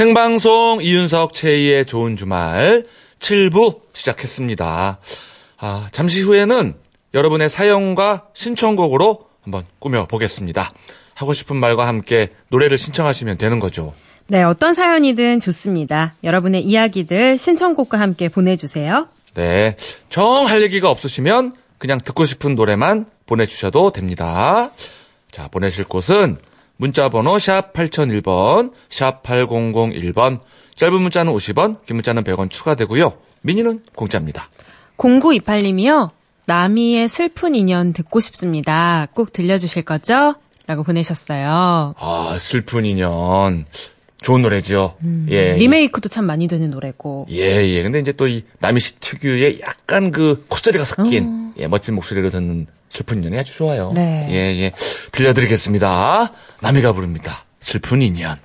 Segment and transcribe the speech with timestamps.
[0.00, 2.84] 생방송 이윤석 최희의 좋은 주말
[3.18, 4.98] 7부 시작했습니다.
[5.56, 6.74] 아, 잠시 후에는
[7.14, 10.68] 여러분의 사연과 신청곡으로 한번 꾸며보겠습니다.
[11.14, 13.94] 하고 싶은 말과 함께 노래를 신청하시면 되는 거죠.
[14.26, 16.12] 네, 어떤 사연이든 좋습니다.
[16.24, 19.08] 여러분의 이야기들 신청곡과 함께 보내주세요.
[19.32, 19.76] 네.
[20.10, 24.72] 정 할 얘기가 없으시면 그냥 듣고 싶은 노래만 보내주셔도 됩니다.
[25.30, 26.36] 자, 보내실 곳은
[26.76, 30.40] 문자 번호 샵 8001번, 샵 8001번,
[30.76, 33.14] 짧은 문자는 50원, 긴 문자는 100원 추가되고요.
[33.42, 34.48] 미니는 공짜입니다.
[34.98, 36.10] 0928님이요.
[36.44, 39.08] 나미의 슬픈 인연 듣고 싶습니다.
[39.14, 40.36] 꼭 들려주실 거죠?
[40.66, 41.94] 라고 보내셨어요.
[41.98, 43.66] 아, 슬픈 인연.
[44.26, 44.96] 좋은 노래죠.
[45.30, 45.52] 예.
[45.52, 47.28] 음, 리메이크도 참 많이 되는 노래고.
[47.30, 47.82] 예, 예.
[47.84, 52.66] 근데 이제 또 이 남희 씨 특유의 약간 그 콧소리가 섞인 예, 멋진 목소리로 듣는
[52.88, 53.92] 슬픈 인연이 아주 좋아요.
[53.94, 54.26] 네.
[54.28, 54.72] 예, 예.
[55.12, 56.32] 들려드리겠습니다.
[56.60, 57.44] 남희가 부릅니다.
[57.60, 58.36] 슬픈 인연.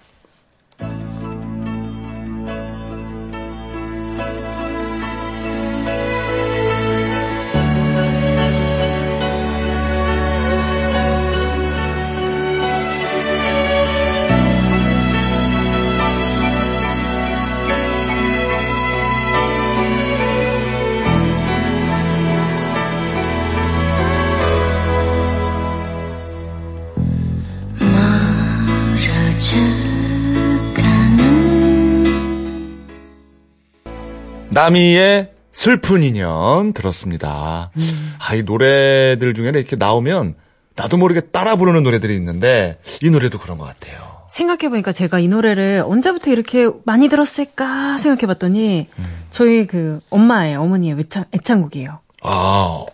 [34.51, 37.71] 남희의 슬픈 인연 들었습니다.
[38.19, 40.35] 아, 이 노래들 중에는 이렇게 나오면
[40.75, 44.11] 나도 모르게 따라 부르는 노래들이 있는데 이 노래도 그런 것 같아요.
[44.29, 48.87] 생각해보니까 제가 이 노래를 언제부터 이렇게 많이 들었을까 생각해봤더니
[49.29, 51.99] 저희 그 엄마의 어머니의 애창, 애창곡이에요.
[52.23, 52.85] 아,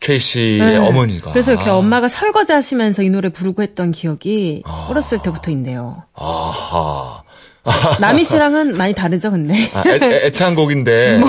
[0.00, 0.76] 최 씨의 네.
[0.76, 1.30] 어머니가.
[1.30, 6.02] 그래서 이렇게 엄마가 설거지 하시면서 이 노래 부르고 했던 기억이 어렸을 때부터 있네요.
[6.14, 7.19] 아하.
[8.00, 9.54] 남희 씨랑은 많이 다르죠, 근데.
[9.74, 11.18] 아, 애, 애, 애창곡인데.
[11.18, 11.28] 뭐.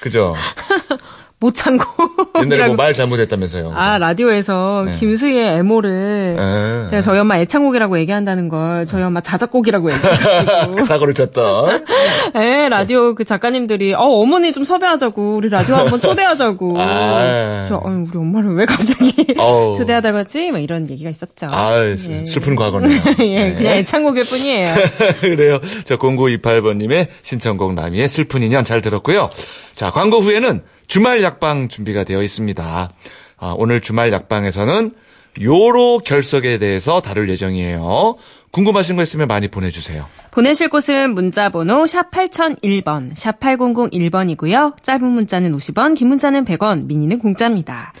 [0.00, 0.34] 그죠?
[1.44, 2.32] 모창곡.
[2.42, 3.72] 옛날에 뭐 말 잘못했다면서요.
[3.74, 4.92] 아, 라디오에서 네.
[4.98, 6.90] 김수희의 애모를 예.
[6.90, 10.74] 제가 저희 엄마 애창곡이라고 얘기한다는 걸 저희 엄마 자작곡이라고 얘기해가지고.
[10.76, 11.84] 그 사고를 쳤던.
[12.34, 16.76] 네, 라디오 그 작가님들이, 어, 어머니 좀 섭외하자고, 우리 라디오 한번 초대하자고.
[16.80, 17.66] 아.
[17.68, 19.76] 저, 어, 우리 엄마를 왜 갑자기 어우.
[19.76, 20.50] 초대하다가 하지?
[20.50, 21.46] 막 이런 얘기가 있었죠.
[21.50, 21.96] 아, 예.
[21.96, 23.00] 슬픈 과거네요.
[23.20, 24.74] 예, 그냥 애창곡일 뿐이에요.
[25.20, 25.60] 그래요.
[25.84, 29.30] 저 0928번님의 신청곡 남이의 슬픈 인연 잘 들었고요.
[29.74, 32.90] 자, 광고 후에는 주말 약방 준비가 되어 있습니다.
[33.38, 34.92] 아, 오늘 주말 약방에서는
[35.40, 38.16] 요로 결석에 대해서 다룰 예정이에요.
[38.52, 40.06] 궁금하신 거 있으면 많이 보내주세요.
[40.30, 44.82] 보내실 곳은 문자번호 샵 8001번, 샵 8001번이고요.
[44.82, 47.92] 짧은 문자는 50원, 긴 문자는 100원, 미니는 공짜입니다.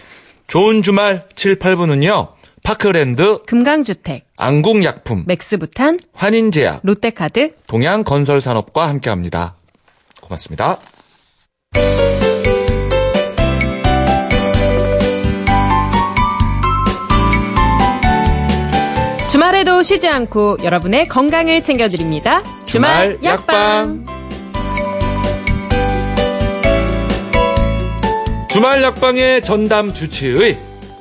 [0.46, 2.28] 좋은 주말 7, 8분은요.
[2.62, 9.56] 파크랜드, 금강주택, 안국약품, 맥스부탄, 환인제약, 롯데카드, 동양건설산업과 함께합니다.
[10.22, 10.78] 고맙습니다.
[19.84, 22.42] 쉬지 않고 여러분의 건강을 챙겨드립니다.
[22.64, 24.06] 주말, 주말 약방.
[28.50, 30.56] 주말 약방의 전담 주치의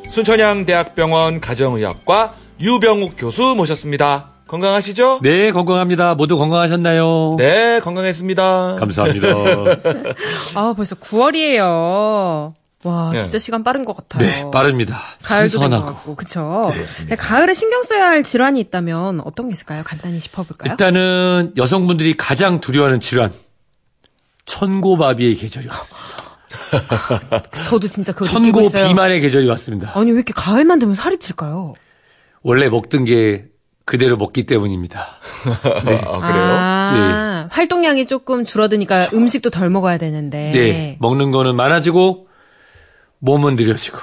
[0.10, 4.32] 순천향대학병원 가정의학과 유병욱 교수 모셨습니다.
[4.48, 5.20] 건강하시죠?
[5.24, 6.16] 네, 건강합니다.
[6.16, 7.36] 모두 건강하셨나요?
[7.38, 8.76] 네, 건강했습니다.
[8.80, 9.28] 감사합니다.
[10.56, 12.54] 아, 벌써 9월이에요.
[12.84, 13.22] 와, 네.
[13.22, 14.28] 진짜 시간 빠른 것 같아요.
[14.30, 15.00] 네, 빠릅니다.
[15.24, 15.96] 가을도 된것 선선하고.
[15.96, 16.72] 같고, 그쵸?
[17.08, 19.84] 네, 가을에 신경 써야 할 질환이 있다면 어떤 게 있을까요?
[19.86, 20.72] 간단히 짚어볼까요?
[20.72, 23.32] 일단은 여성분들이 가장 두려워하는 질환.
[24.46, 26.24] 천고마비의 계절이 왔습니다.
[27.64, 28.88] 저도 진짜 그거 천고 있어요.
[28.88, 29.92] 비만의 계절이 왔습니다.
[29.96, 31.74] 아니, 왜 이렇게 가을만 되면 살이 찔까요?
[32.42, 33.46] 원래 먹던 게
[33.86, 35.08] 그대로 먹기 때문입니다.
[35.86, 36.02] 네.
[36.06, 36.44] 아, 그래요?
[36.46, 40.52] 아, 활동량이 조금 줄어드니까 음식도 덜 먹어야 되는데.
[40.52, 40.98] 네.
[41.00, 42.28] 먹는 거는 많아지고
[43.24, 43.98] 몸은 느려지고.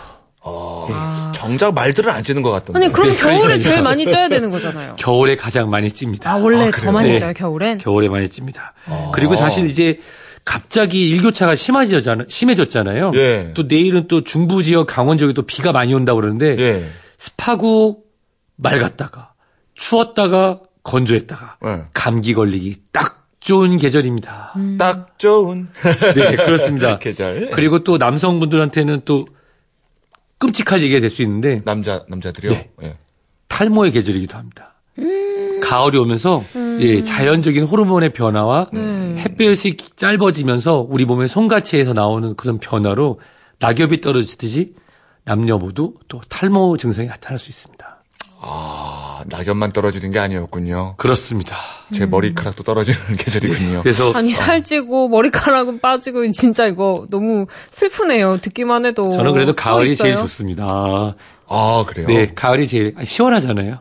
[1.35, 2.79] 정작 말들은 안 찌는 것 같던데.
[2.79, 3.59] 아니, 그럼 네, 겨울에.
[3.59, 4.97] 제일 많이 쪄야 되는 거잖아요.
[4.97, 6.31] 겨울에 가장 많이 찝니다.
[6.31, 6.91] 아, 원래 아, 더?
[6.93, 7.19] 많이 네.
[7.19, 7.79] 쪄요, 겨울엔?
[7.79, 8.75] 겨울에 많이 찝니다.
[9.13, 10.01] 그리고 사실 이제
[10.45, 12.27] 갑자기 일교차가 심해졌잖아요.
[12.29, 13.13] 심해졌잖아요.
[13.15, 13.53] 예.
[13.55, 16.89] 또 내일은 또 중부 지역 강원 지역에 또 비가 많이 온다고 그러는데 예.
[17.19, 18.05] 습하고
[18.57, 19.33] 맑았다가
[19.75, 21.83] 추웠다가 건조했다가 네.
[21.93, 24.55] 감기 걸리기 딱 좋은 계절입니다.
[24.79, 25.69] 딱 좋은
[26.15, 26.99] 네, 그렇습니다.
[27.01, 27.51] 계절.
[27.51, 29.27] 그리고 또 남성분들한테는 또
[30.39, 32.53] 끔찍할 얘기가 될 수 있는데 남자 남자들이요.
[32.53, 32.71] 네.
[32.83, 32.97] 예.
[33.49, 34.75] 탈모의 계절이기도 합니다.
[35.63, 36.41] 가을이 오면서
[36.81, 38.69] 예, 자연적인 호르몬의 변화와
[39.19, 43.21] 햇볕이 짧아지면서 우리 몸의 손가치에서 나오는 그런 변화로
[43.59, 44.75] 낙엽이 떨어지듯이
[45.25, 48.03] 남녀 모두 또 탈모 증상이 나타날 수 있습니다.
[48.41, 50.95] 아 낙엽만 떨어지는 게 아니었군요.
[50.97, 51.57] 그렇습니다.
[51.93, 53.83] 제 머리카락도 떨어지는 계절이군요.
[53.83, 58.39] 그래서 아니 살찌고 머리카락은 빠지고 진짜 이거 너무 슬프네요.
[58.39, 59.11] 듣기만 해도.
[59.11, 60.23] 저는 그래도 또 가을이 제일 있어요?
[60.25, 61.15] 좋습니다.
[61.53, 62.07] 아 그래요.
[62.07, 63.79] 네, 가을이 제일 아, 시원하잖아요.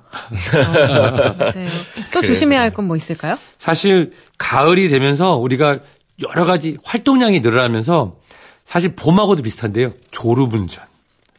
[0.63, 1.35] 맞아요.
[2.13, 3.37] 또 조심해야 할 건 뭐 있을까요?
[3.59, 5.79] 사실 가을이 되면서 우리가
[6.27, 8.17] 여러 가지 활동량이 늘어나면서
[8.65, 9.91] 사실 봄하고도 비슷한데요.
[10.11, 10.83] 졸음운전.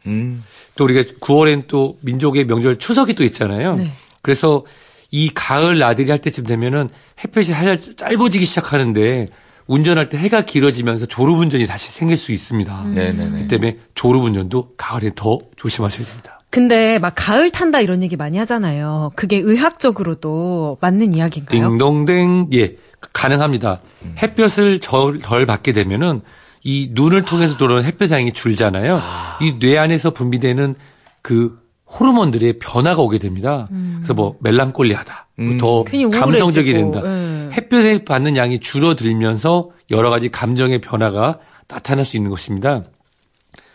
[0.07, 0.43] 음.
[0.75, 3.75] 또 우리가 9월엔 또 민족의 명절 추석이 또 있잖아요.
[3.75, 3.91] 네.
[4.21, 4.63] 그래서
[5.11, 6.89] 이 가을 나들이 할 때쯤 되면은
[7.23, 9.27] 햇볕이 살짝 짧아지기 시작하는데
[9.67, 12.83] 운전할 때 해가 길어지면서 졸음운전이 다시 생길 수 있습니다.
[12.93, 13.41] 네네네.
[13.43, 16.39] 그 때문에 졸음운전도 가을에 더 조심하셔야 됩니다.
[16.49, 19.11] 근데 막 가을 탄다 이런 얘기 많이 하잖아요.
[19.15, 21.69] 그게 의학적으로도 맞는 이야기인가요?
[21.69, 22.75] 딩동댕 예
[23.13, 23.79] 가능합니다.
[24.21, 26.21] 햇볕을 절- 덜 받게 되면은
[26.63, 28.99] 이 눈을 통해서 들어오는 햇볕 양이 줄잖아요.
[29.41, 30.75] 이뇌 안에서 분비되는
[31.21, 31.59] 그
[31.89, 33.67] 호르몬들의 변화가 오게 됩니다.
[33.95, 35.57] 그래서 뭐 멜랑콜리하다, 음.
[35.57, 37.01] 더 감성적이 된다.
[37.03, 37.49] 예.
[37.53, 42.83] 햇볕에 받는 양이 줄어들면서 여러 가지 감정의 변화가 나타날 수 있는 것입니다.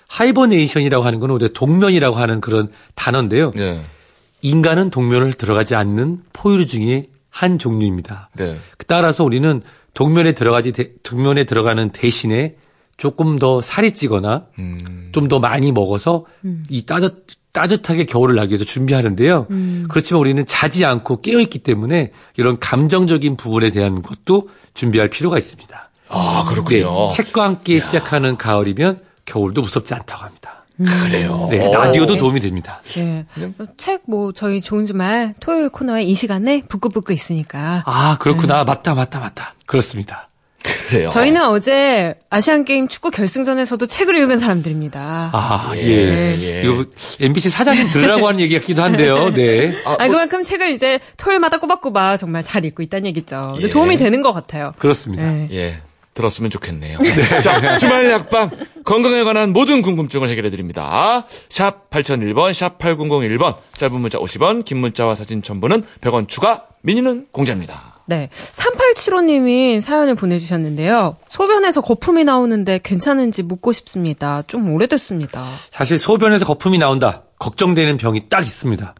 [0.08, 3.50] hibernation이라고 하는 건 우리가 동면이라고 하는 그런 단어인데요.
[3.54, 3.82] 네.
[4.42, 8.30] 인간은 동면을 들어가지 않는 포유류 중에 한 종류입니다.
[8.36, 8.56] 네.
[8.86, 9.60] 따라서 우리는
[9.94, 12.54] 동면에 들어가지 대- 동면에 들어가는 대신에
[12.96, 15.10] 조금 더 살이 찌거나 음.
[15.12, 16.24] 좀더 많이 먹어서
[16.68, 19.46] 이 따뜻 따뜻하게 겨울을 나기 위해서 준비하는데요.
[19.88, 25.90] 그렇지만 우리는 자지 않고 깨어 있기 때문에 이런 감정적인 부분에 대한 것도 준비할 필요가 있습니다.
[26.08, 27.08] 아 네, 그렇군요.
[27.08, 30.64] 책과 함께 시작하는 가을이면 겨울도 무섭지 않다고 합니다.
[30.76, 31.48] 그래요.
[31.50, 31.70] 네, 어.
[31.72, 32.82] 라디오도 도움이 됩니다.
[32.98, 33.24] 예.
[33.78, 37.82] 책뭐 저희 좋은 주말 토요일 코너에 이 시간에 북끄북끄 있으니까.
[37.86, 39.54] 아 그렇구나, 맞다, 맞다, 맞다.
[39.64, 40.28] 그렇습니다.
[40.88, 41.10] 그래요.
[41.10, 45.30] 저희는 어제 아시안 게임 축구 결승전에서도 책을 읽은 사람들입니다.
[45.32, 46.36] 아, 예, 예.
[46.40, 46.62] 예.
[46.62, 46.84] 이거
[47.20, 49.30] MBC 사장님 들으라고 하는 얘기 같기도 한데요.
[49.34, 49.74] 네.
[49.84, 53.42] 아, 아, 그만큼 책을 이제 토요일마다 꼬박꼬박 정말 잘 읽고 있다는 얘기죠.
[53.60, 53.68] 예.
[53.68, 54.72] 도움이 되는 것 같아요.
[54.78, 55.30] 그렇습니다.
[55.30, 55.48] 네.
[55.52, 55.80] 예.
[56.14, 56.98] 들었으면 좋겠네요.
[57.44, 58.50] 자, 주말 약방
[58.84, 61.26] 건강에 관한 모든 궁금증을 해결해 드립니다.
[61.50, 67.95] 샵 8001번, 샵 8001번, 짧은 문자 50원, 긴 문자와 사진 첨부는 100원 추가, 미니는 공짜입니다.
[68.06, 68.30] 네.
[68.52, 71.16] 3875님이 사연을 보내주셨는데요.
[71.28, 74.42] 소변에서 거품이 나오는데 괜찮은지 묻고 싶습니다.
[74.46, 75.44] 좀 오래됐습니다.
[75.70, 77.24] 사실 소변에서 거품이 나온다.
[77.38, 78.94] 걱정되는 병이 딱 있습니다.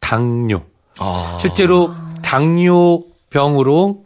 [0.00, 0.62] 당뇨.
[0.98, 1.38] 아.
[1.40, 4.04] 실제로 당뇨병으로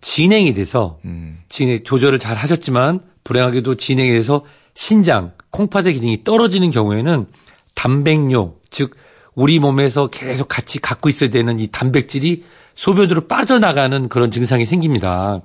[0.00, 1.38] 진행이 돼서 음.
[1.48, 4.44] 진행 조절을 잘 하셨지만 불행하게도 진행이 돼서
[4.74, 7.26] 신장, 콩팥의 기능이 떨어지는 경우에는
[7.74, 8.94] 단백뇨, 즉
[9.34, 12.44] 우리 몸에서 계속 같이 갖고 있어야 되는 이 단백질이
[12.76, 15.40] 소변으로 빠져나가는 그런 증상이 생깁니다.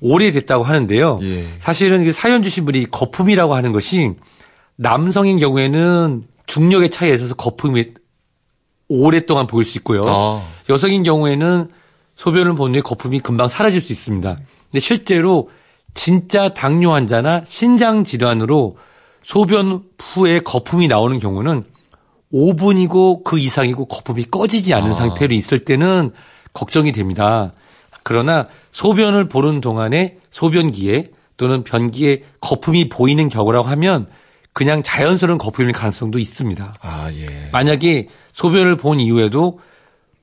[0.00, 1.18] 오래됐다고 하는데요.
[1.22, 1.46] 예.
[1.58, 4.12] 사실은 그 사연 주신 분이 거품이라고 하는 것이
[4.76, 7.94] 남성인 경우에는 중력의 차이에 있어서 거품이
[8.88, 10.02] 오랫동안 보일 수 있고요.
[10.04, 10.42] 아.
[10.68, 11.68] 여성인 경우에는
[12.16, 14.36] 소변을 본 후에 거품이 금방 사라질 수 있습니다.
[14.70, 15.48] 근데 실제로
[15.94, 18.76] 진짜 당뇨 환자나 신장 질환으로
[19.22, 21.64] 소변 후에 거품이 나오는 경우는
[22.34, 26.12] 5분이고 그 이상이고 거품이 꺼지지 않은 상태로 있을 때는
[26.52, 27.52] 걱정이 됩니다.
[28.02, 34.06] 그러나 소변을 보는 동안에 소변기에 또는 변기에 거품이 보이는 경우라고 하면
[34.52, 36.74] 그냥 자연스러운 거품일 가능성도 있습니다.
[36.82, 37.48] 아, 예.
[37.52, 39.60] 만약에 소변을 본 이후에도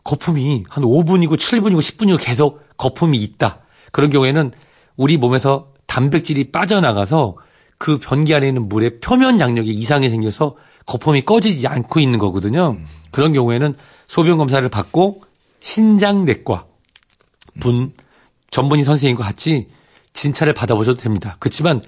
[0.04, 3.60] 거품이 한 5분이고 7분이고 10분이고 계속 거품이 있다.
[3.92, 4.52] 그런 경우에는
[4.98, 7.36] 우리 몸에서 단백질이 빠져나가서
[7.78, 10.56] 그 변기 안에 있는 물의 표면 장력에 이상이 생겨서
[10.86, 12.78] 거품이 꺼지지 않고 있는 거거든요.
[13.12, 13.76] 그런 경우에는
[14.08, 15.24] 소변 검사를 받고
[15.60, 16.66] 신장내과
[17.60, 17.94] 분
[18.52, 19.68] 전문의 선생님과 같이
[20.14, 21.36] 진찰을 받아보셔도 됩니다.
[21.40, 21.82] 그렇지만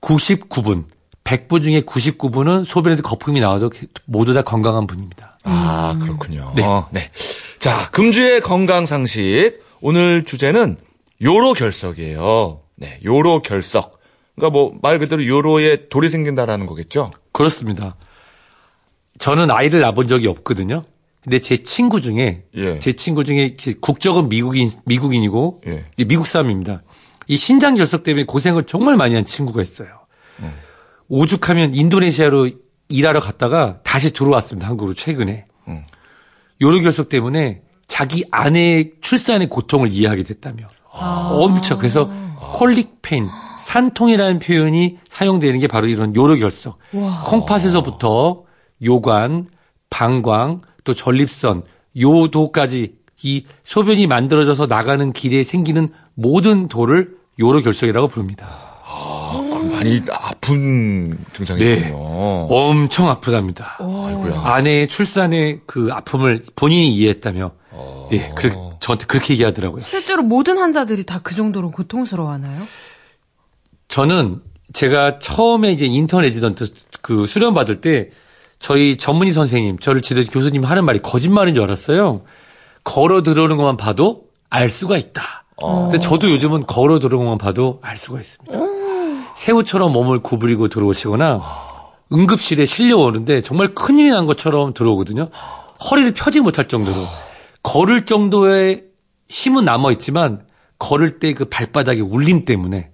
[0.00, 0.84] 99분,
[1.24, 3.70] 100분 중에 99분은 소변에서 거품이 나와도
[4.04, 5.38] 모두 다 건강한 분입니다.
[5.44, 6.52] 아, 그렇군요.
[6.56, 6.62] 네.
[6.90, 7.10] 네.
[7.58, 9.58] 자, 금주의 건강 상식.
[9.80, 10.78] 오늘 주제는
[11.22, 12.60] 요로 결석이에요.
[12.76, 14.00] 네, 요로 결석.
[14.34, 17.10] 그러니까 뭐 말 그대로 요로에 돌이 생긴다라는 거겠죠?
[17.32, 17.96] 그렇습니다.
[19.18, 20.84] 저는 아이를 낳아본 적이 없거든요.
[21.24, 22.78] 근데 제 친구 중에 예.
[22.78, 25.86] 제 친구 중에 국적은 미국인 미국인이고 예.
[26.04, 26.82] 미국 사람입니다.
[27.26, 29.88] 이 신장 결석 때문에 고생을 정말 많이 한 친구가 있어요.
[31.08, 32.50] 오죽하면 인도네시아로
[32.88, 34.68] 일하러 갔다가 다시 들어왔습니다.
[34.68, 35.46] 한국으로 최근에.
[36.60, 40.66] 요로 결석 때문에 자기 아내의 출산의 고통을 이해하게 됐다며.
[40.90, 42.10] 엄청 그래서
[42.52, 43.28] colic pain,
[43.58, 46.78] 산통이라는 표현이 사용되는 게 바로 이런 요로 결석.
[47.26, 48.44] 콩팥에서부터
[48.82, 49.46] 요관,
[49.88, 51.62] 방광, 또 전립선,
[51.98, 58.46] 요도까지 이 소변이 만들어져서 나가는 길에 생기는 모든 돌을 요로결석이라고 부릅니다.
[58.86, 61.74] 아, 그럼 많이 아픈 증상이군요.
[61.74, 61.90] 네.
[61.94, 63.76] 엄청 아프답니다.
[63.80, 64.40] 아이고야.
[64.44, 67.50] 아내의 출산의 그 아픔을 본인이 이해했다며.
[68.12, 69.80] 예, 그, 저한테 그렇게 얘기하더라고요.
[69.80, 72.62] 실제로 모든 환자들이 다 그 정도로 고통스러워하나요?
[73.88, 74.40] 저는
[74.72, 76.66] 제가 처음에 이제 인턴 레지던트
[77.00, 78.10] 그 수련 받을 때
[78.64, 82.22] 저희 전문의 선생님, 저를 지도해 교수님 하는 말이 거짓말인 줄 알았어요.
[82.82, 85.44] 걸어 들어오는 것만 봐도 알 수가 있다.
[85.60, 88.58] 근데 저도 요즘은 걸어 들어오는 것만 봐도 알 수가 있습니다.
[89.36, 91.42] 새우처럼 몸을 구부리고 들어오시거나
[92.10, 95.28] 응급실에 실려오는데 정말 큰일이 난 것처럼 들어오거든요.
[95.90, 96.96] 허리를 펴지 못할 정도로
[97.62, 98.84] 걸을 정도의
[99.28, 100.40] 힘은 남아 있지만
[100.78, 102.92] 걸을 때 그 발바닥의 울림 때문에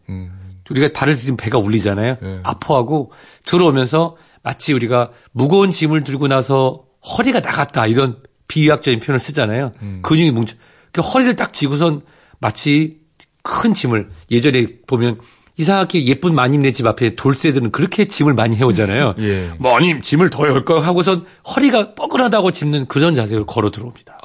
[0.68, 2.16] 우리가 발을 디디면 배가 울리잖아요.
[2.42, 3.12] 아파하고
[3.44, 6.84] 들어오면서 마치 우리가 무거운 짐을 들고 나서
[7.16, 8.18] 허리가 나갔다 이런
[8.48, 9.72] 비유학적인 표현을 쓰잖아요.
[10.02, 10.56] 근육이 뭉쳐.
[10.92, 12.02] 그 허리를 딱 쥐고선
[12.40, 12.98] 마치
[13.42, 15.20] 큰 짐을 예전에 보면
[15.56, 19.14] 이상하게 예쁜 마님네 집 앞에 돌쇠들은 그렇게 짐을 많이 해오잖아요.
[19.20, 19.50] 예.
[19.58, 20.78] 마님 짐을 더 열까요?
[20.78, 24.18] 하고선 허리가 뻐근하다고 짚는 그런 자세로 걸어 들어옵니다.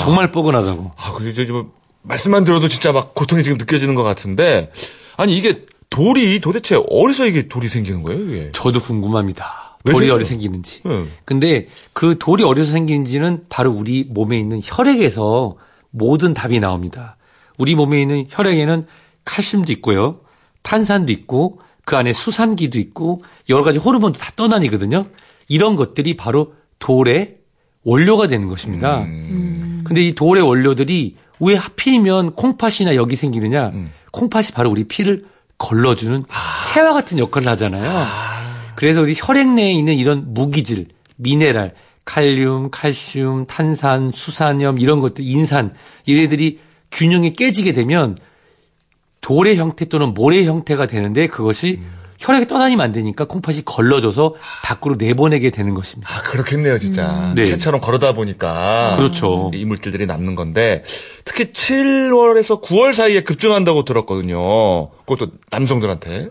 [0.00, 0.92] 정말 뻐근하다고.
[0.96, 1.70] 아, 그 이제 좀
[2.02, 4.70] 말씀만 들어도 진짜 막 고통이 지금 느껴지는 것 같은데
[5.16, 8.50] 아니 이게 돌이 도대체 어디서 이게 돌이 생기는 거예요, 이게?
[8.52, 9.78] 저도 궁금합니다.
[9.84, 10.16] 왜 돌이 생겨요?
[10.16, 10.80] 어디 생기는지.
[10.86, 11.08] 응.
[11.24, 15.56] 근데 그 돌이 어디서 생기는지는 바로 우리 몸에 있는 혈액에서
[15.90, 17.16] 모든 답이 나옵니다.
[17.58, 18.86] 우리 몸에 있는 혈액에는
[19.24, 20.20] 칼슘도 있고요.
[20.62, 25.06] 탄산도 있고 그 안에 수산기도 있고 여러 가지 호르몬도 다 떠다니거든요.
[25.48, 27.36] 이런 것들이 바로 돌의
[27.84, 29.04] 원료가 되는 것입니다.
[29.84, 33.72] 근데 이 돌의 원료들이 왜 하필이면 콩팥이나 여기 생기느냐?
[34.12, 35.24] 콩팥이 바로 우리 피를
[35.62, 36.24] 걸러주는
[36.72, 38.06] 체와 같은 역할을 하잖아요.
[38.74, 45.72] 그래서 우리 혈액 내에 있는 이런 무기질, 미네랄, 칼륨, 칼슘, 탄산, 수산염 이런 것들, 인산
[46.04, 46.58] 이래들이
[46.90, 48.18] 균형이 깨지게 되면
[49.20, 51.80] 돌의 형태 또는 모래의 형태가 되는데 그것이
[52.22, 56.14] 혈액에 떠다니면 안 되니까 콩팥이 걸러져서 밖으로 내보내게 되는 것입니다.
[56.14, 57.32] 아, 그렇겠네요, 진짜.
[57.34, 57.44] 네.
[57.44, 58.94] 채처럼 걸어다 보니까.
[58.96, 59.50] 그렇죠.
[59.52, 60.84] 이 물질들이 남는 건데,
[61.24, 64.90] 특히 7월에서 9월 사이에 급증한다고 들었거든요.
[65.04, 66.30] 그것도 남성들한테.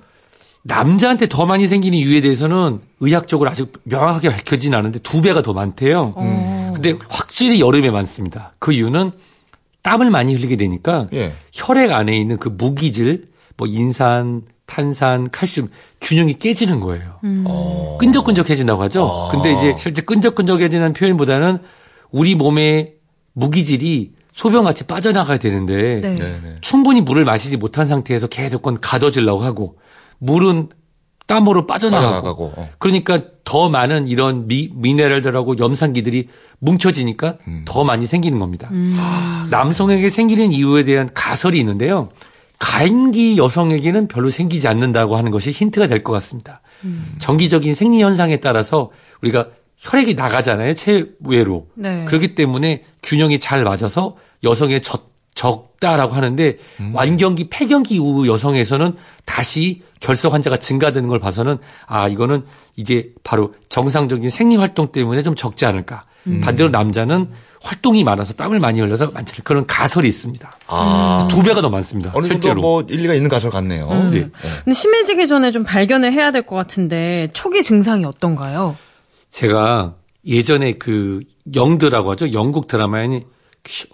[0.64, 6.14] 남자한테 더 많이 생기는 이유에 대해서는 의학적으로 아직 명확하게 밝혀지진 않은데 두 배가 더 많대요.
[6.74, 8.54] 근데 확실히 여름에 많습니다.
[8.60, 9.12] 그 이유는
[9.82, 11.34] 땀을 많이 흘리게 되니까 예.
[11.52, 17.20] 혈액 안에 있는 그 무기질, 뭐 인산, 탄산, 칼슘 균형이 깨지는 거예요.
[17.46, 17.98] 어.
[18.00, 19.28] 끈적끈적해진다고 하죠.
[19.30, 21.58] 근데 이제 실제 끈적끈적해지는 표현보다는
[22.10, 22.94] 우리 몸의
[23.34, 26.16] 무기질이 소변같이 빠져나가야 되는데 네.
[26.16, 26.56] 네네.
[26.62, 29.78] 충분히 물을 마시지 못한 상태에서 계속 건 가둬지려고 하고
[30.20, 30.70] 물은
[31.28, 32.70] 땀으로 빠져나가고, 빠져나가고, 어.
[32.78, 38.70] 그러니까 더 많은 이런 미, 미네랄들하고 염산기들이 뭉쳐지니까 더 많이 생기는 겁니다.
[39.50, 42.10] 남성에게 생기는 이유에 대한 가설이 있는데요.
[42.62, 46.62] 가임기 여성에게는 별로 생기지 않는다고 하는 것이 힌트가 될 것 같습니다.
[47.20, 48.92] 정기적인 생리 현상에 따라서
[49.22, 50.76] 우리가 혈액이 나가잖아요.
[50.76, 51.68] 체외로.
[51.74, 52.06] 네.
[52.06, 56.58] 그렇기 때문에 균형이 잘 맞아서 여성의 적, 적다라고 하는데
[56.94, 62.44] 완경기, 폐경기 이후 여성에서는 다시 결석 환자가 증가되는 걸 봐서는 아 이거는
[62.76, 66.02] 이제 바로 정상적인 생리 활동 때문에 좀 적지 않을까.
[66.44, 67.30] 반대로 남자는
[67.64, 70.52] 활동이 많아서 땀을 많이 흘려서 많지 그런 가설이 있습니다.
[70.68, 71.28] 아.
[71.30, 72.12] 두 배가 더 많습니다.
[72.16, 72.62] 어느 정도 실제로.
[72.62, 73.88] 뭐 일리가 있는 가설 같네요.
[74.12, 74.28] 네.
[74.64, 78.76] 근데 심해지기 전에 좀 발견을 해야 될 것 같은데 초기 증상이 어떤가요?
[79.30, 79.94] 제가
[80.26, 81.20] 예전에 그
[81.56, 82.34] 영드라고 하죠.
[82.34, 83.24] 영국 드라마에
[83.68, 83.86] 셔-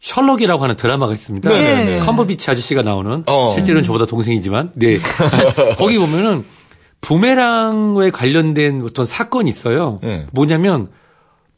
[0.00, 1.48] 셜록이라고 하는 드라마가 있습니다.
[1.48, 2.00] 네네네.
[2.00, 3.52] 컴버비치 아저씨가 나오는 어.
[3.54, 4.98] 실제로는 저보다 동생이지만 네
[5.78, 6.44] 거기 보면은
[7.00, 10.00] 부메랑에 관련된 어떤 사건이 있어요.
[10.02, 10.26] 네.
[10.32, 10.88] 뭐냐면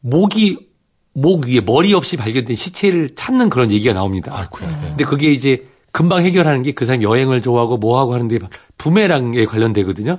[0.00, 0.69] 목이
[1.12, 4.32] 목 위에 머리 없이 발견된 시체를 찾는 그런 얘기가 나옵니다.
[4.34, 4.80] 아이고야.
[4.84, 4.88] 예.
[4.90, 8.38] 근데 그게 이제 금방 해결하는 게 그 사람이 여행을 좋아하고 뭐 하고 하는데
[8.78, 10.18] 부메랑에 관련되거든요.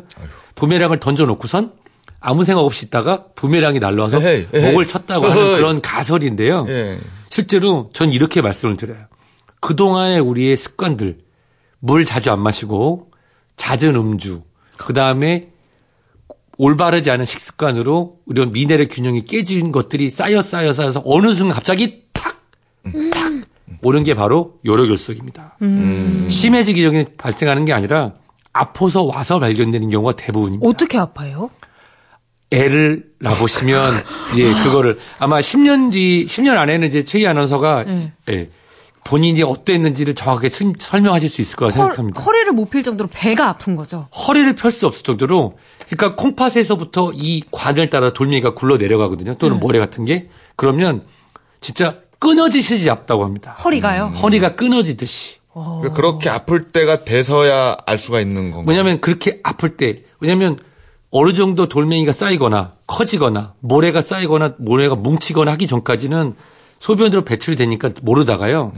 [0.55, 1.71] 부메랑을 던져놓고선
[2.19, 4.71] 아무 생각 없이 있다가 부메랑이 날라와서 에헤이, 에헤이.
[4.71, 5.55] 목을 쳤다고 하는 어허이.
[5.57, 6.65] 그런 가설인데요.
[6.67, 6.97] 예.
[7.29, 9.05] 실제로 전 이렇게 말씀을 드려요.
[9.61, 11.19] 그동안의 우리의 습관들,
[11.79, 13.11] 물 자주 안 마시고,
[13.55, 14.41] 잦은 음주,
[14.77, 15.50] 그 다음에
[16.65, 22.39] 올바르지 않은 식습관으로 이런 미네랄 균형이 깨진 것들이 쌓여 쌓여 쌓여서 어느 순간 갑자기 탁!
[23.11, 23.33] 탁!
[23.81, 25.57] 오는 게 바로 요로결석입니다.
[26.29, 28.13] 심해지기 전에 발생하는 게 아니라
[28.53, 30.67] 아파서 와서 발견되는 경우가 대부분입니다.
[30.69, 31.49] 어떻게 아파요?
[32.51, 33.93] 애를 낳으시면
[34.37, 38.11] 예 그거를 아마 10년 뒤 10년 안에는 이제 최희 아나운서가 네.
[38.29, 38.49] 예
[39.03, 42.21] 본인이 어땠는지를 정확하게 설- 설명하실 수 있을 거라 생각합니다.
[42.21, 44.07] 허, 리를 못 필 정도로 배가 아픈 거죠.
[44.27, 45.57] 허리를 펼 수 없을 정도로
[45.89, 49.35] 그러니까 콩팥에서부터 이 관을 따라 돌멩이가 굴러 내려가거든요.
[49.35, 51.03] 또는 모래 같은 게 그러면
[51.59, 53.51] 진짜 끊어지시지 않다고 합니다.
[53.63, 54.11] 허리가요.
[54.21, 55.37] 허리가 끊어지듯이.
[55.53, 58.65] 그러니까 그렇게 아플 때가 돼서야 알 수가 있는 건가요?
[58.67, 60.57] 왜냐하면 그렇게 아플 때 왜냐하면
[61.09, 66.35] 어느 정도 돌멩이가 쌓이거나 커지거나 모래가 쌓이거나 모래가 뭉치거나 하기 전까지는
[66.81, 68.73] 소변으로 배출이 되니까 모르다가요.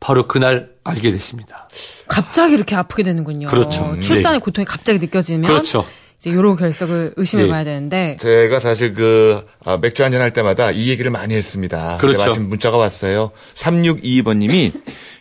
[0.00, 1.68] 바로 그날 알게 되십니다.
[2.08, 3.46] 갑자기 이렇게 아프게 되는군요.
[3.46, 3.98] 그렇죠.
[4.00, 5.86] 출산의 고통이 갑자기 느껴지면 그렇죠.
[6.18, 7.48] 이제 요로 결석을 의심해 네.
[7.50, 11.98] 봐야 되는데 제가 사실 그 아, 맥주 한잔 할 때마다 이 얘기를 많이 했습니다.
[12.00, 12.26] 그렇죠.
[12.26, 13.30] 마침 문자가 왔어요.
[13.54, 14.72] 3622번 님이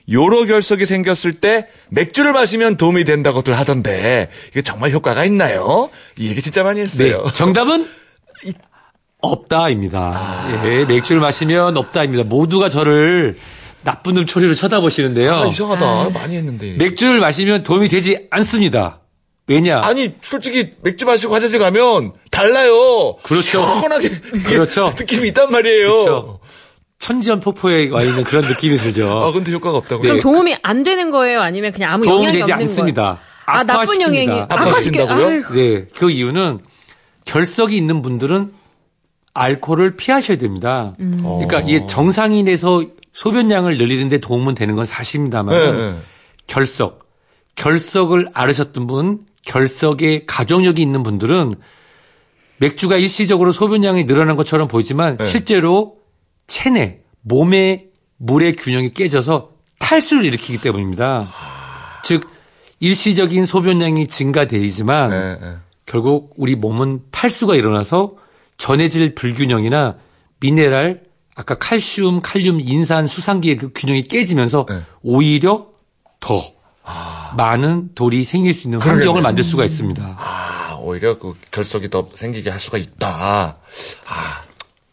[0.10, 5.89] 요로 결석이 생겼을 때 맥주를 마시면 도움이 된다고들 하던데 이게 정말 효과가 있나요?
[6.17, 6.86] 이 얘기 진짜 많이 네.
[6.86, 7.25] 했어요.
[7.33, 7.88] 정답은
[9.24, 10.62] 없다입니다.
[10.65, 12.24] 예, 맥주를 마시면 없다입니다.
[12.25, 13.38] 모두가 저를
[13.84, 15.34] 나쁜 눈 초리로 쳐다보시는데요.
[15.34, 16.10] 아, 이상하다.
[16.13, 16.74] 많이 했는데.
[16.77, 19.00] 맥주를 마시면 도움이 되지 않습니다.
[19.48, 19.82] 왜냐?
[19.84, 23.15] 아니 솔직히 맥주 마시고 화장실 가면 달라요.
[23.24, 23.42] 그렇죠.
[23.60, 24.10] 시원하게
[24.46, 24.94] 그렇죠.
[24.98, 25.88] 느낌이 있단 말이에요.
[25.89, 26.39] 그렇죠.
[27.00, 29.10] 천지연 폭포에 와 있는 그런 느낌이 들죠.
[29.12, 30.01] 아 근데 효과가 없다고요?
[30.03, 30.22] 그럼 네.
[30.22, 31.42] 도움이 안 되는 거예요?
[31.42, 33.01] 아니면 그냥 아무 도움이 영향이 되지 없는 않습니다.
[33.03, 33.18] 거예요?
[33.46, 34.01] 아 나쁜.
[34.01, 35.30] 영향이 악화시킨다고요?
[35.53, 36.60] 네, 그 이유는
[37.25, 38.53] 결석이 있는 분들은
[39.34, 40.96] 알코올을 피하셔야 됩니다.
[41.00, 41.20] 음.
[41.24, 45.96] 그러니까 이게 정상인에서 소변량을 늘리는데 도움은 되는 건 사실입니다만 네, 네.
[46.48, 47.00] 결석,
[47.56, 51.56] 결석을 앓으셨던 분, 결석에 가족력이 있는 분들은
[52.58, 55.25] 맥주가 일시적으로 소변량이 늘어난 것처럼 보이지만 네.
[55.25, 55.98] 실제로
[56.48, 61.28] 체내, 몸의 물의 균형이 깨져서 탈수를 일으키기 때문입니다.
[62.04, 62.28] 즉
[62.80, 65.56] 일시적인 소변량이 증가되지만 네, 네.
[65.86, 68.16] 결국 우리 몸은 탈수가 일어나서
[68.57, 69.95] 전해질 불균형이나
[70.39, 71.03] 미네랄,
[71.35, 74.81] 아까 칼슘, 칼륨, 인산, 수산기의 그 균형이 깨지면서 네.
[75.01, 75.68] 오히려
[76.20, 76.42] 더
[77.35, 79.24] 많은 돌이 생길 수 있는 환경을 그러겠네요.
[79.24, 80.18] 만들 수가 있습니다.
[80.20, 83.57] 아, 오히려 그 결석이 더 생기게 할 수가 있다.
[84.05, 84.42] 아,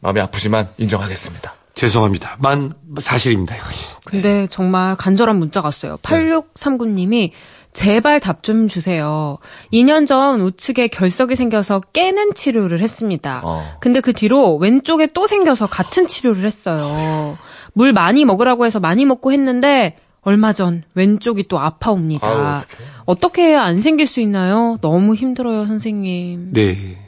[0.01, 1.55] 마음이 아프지만 인정하겠습니다.
[1.75, 2.37] 죄송합니다.
[2.41, 3.87] 만 사실입니다, 이것이.
[4.05, 5.99] 근데 정말 간절한 문자가 왔어요.
[6.03, 7.33] 8639님이
[7.73, 9.39] 제발 답 좀 주세요.
[9.73, 13.43] 2년 전 우측에 결석이 생겨서 깨는 치료를 했습니다.
[13.45, 13.77] 어.
[13.81, 17.37] 근데 그 뒤로 왼쪽에 또 생겨서 같은 치료를 했어요.
[17.73, 22.29] 물 많이 먹으라고 해서 많이 먹고 했는데 얼마 전 왼쪽이 또 아파옵니다.
[22.29, 22.89] 어떡해.
[23.07, 24.79] 어떻게 해야 안 생길 수 있나요?
[24.81, 26.53] 너무 힘들어요, 선생님.
[26.53, 26.99] 네.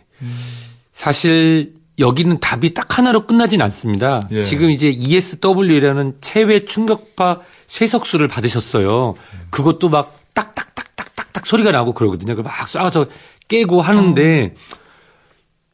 [0.92, 4.26] 사실 여기는 답이 딱 하나로 끝나진 않습니다.
[4.30, 4.44] 예.
[4.44, 9.14] 지금 이제 ESW라는 체외 충격파 쇠석수를 받으셨어요.
[9.50, 12.34] 그것도 막 딱딱딱딱딱딱 소리가 나고 그러거든요.
[12.36, 13.08] 그막 쏴서
[13.48, 14.54] 깨고 하는데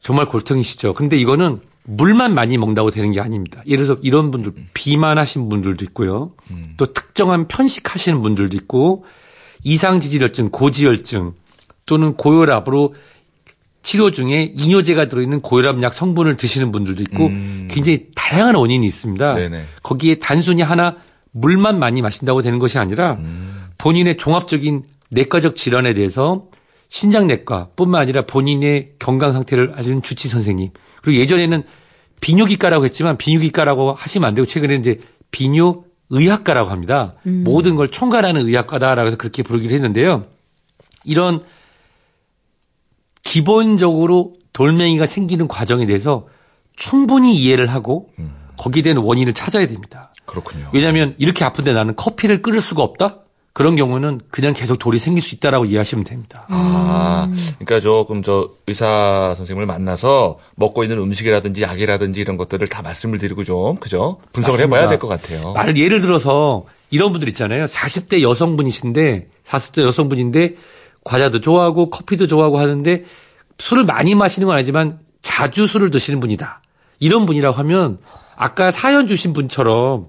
[0.01, 0.93] 정말 골통이시죠.
[0.93, 3.63] 근데 이거는 물만 많이 먹는다고 되는 게 아닙니다.
[3.65, 6.33] 예를 들어서 이런 분들 비만하신 분들도 있고요.
[6.77, 9.05] 또 특정한 편식하시는 분들도 있고
[9.63, 11.33] 이상지질혈증, 고지혈증
[11.85, 12.93] 또는 고혈압으로
[13.81, 17.29] 치료 중에 이뇨제가 들어있는 고혈압약 성분을 드시는 분들도 있고
[17.67, 19.33] 굉장히 다양한 원인이 있습니다.
[19.33, 19.65] 네네.
[19.81, 20.97] 거기에 단순히 하나
[21.31, 23.17] 물만 많이 마신다고 되는 것이 아니라
[23.79, 26.47] 본인의 종합적인 내과적 질환에 대해서
[26.89, 30.69] 신장내과뿐만 아니라 본인의 건강 상태를 알려주는 주치 선생님
[31.01, 31.63] 그리고 예전에는
[32.21, 34.99] 비뇨기과라고 했지만 비뇨기과라고 하시면 안 되고 최근에 이제
[35.31, 37.15] 비뇨 의학과라고 합니다.
[37.23, 40.25] 모든 걸 총괄하는 의학과다라고 해서 그렇게 부르기로 했는데요.
[41.05, 41.43] 이런
[43.23, 46.27] 기본적으로 돌멩이가 생기는 과정에 대해서
[46.75, 48.09] 충분히 이해를 하고
[48.57, 50.11] 거기에 대한 원인을 찾아야 됩니다.
[50.25, 50.69] 그렇군요.
[50.73, 53.19] 왜냐하면 이렇게 아픈데 나는 커피를 끓일 수가 없다?
[53.53, 56.45] 그런 경우는 그냥 계속 돌이 생길 수 있다라고 이해하시면 됩니다.
[56.49, 63.17] 아, 그러니까 조금 저 의사 선생님을 만나서 먹고 있는 음식이라든지 약이라든지 이런 것들을 다 말씀을
[63.19, 64.19] 드리고 좀 그죠?
[64.33, 64.75] 분석을 맞습니다.
[64.77, 65.51] 해봐야 될 것 같아요.
[65.53, 67.65] 말을 예를 들어서 이런 분들 있잖아요.
[67.65, 70.55] 40대 여성분이신데 40대 여성분인데
[71.03, 73.03] 과자도 좋아하고 커피도 좋아하고 하는데
[73.57, 76.61] 술을 많이 마시는 건 아니지만 자주 술을 드시는 분이다.
[76.99, 77.97] 이런 분이라고 하면
[78.35, 80.07] 아까 사연 주신 분처럼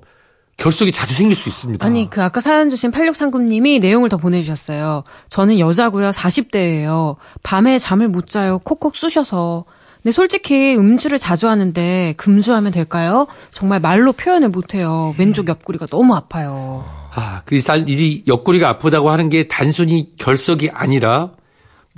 [0.60, 1.84] 결석이 자주 생길 수 있습니다.
[1.84, 5.04] 아니, 그 아까 사연 주신 8639님이 내용을 더 보내주셨어요.
[5.30, 6.10] 저는 여자고요.
[6.10, 7.16] 40대예요.
[7.42, 8.58] 밤에 잠을 못 자요.
[8.60, 9.64] 콕콕 쑤셔서.
[10.02, 13.26] 근데 솔직히 음주를 자주 하는데 금주하면 될까요?
[13.52, 15.14] 정말 말로 표현을 못해요.
[15.18, 16.84] 왼쪽 옆구리가 너무 아파요.
[17.14, 21.30] 아, 그, 살- 이 옆구리가 아프다고 하는 게 단순히 결석이 아니라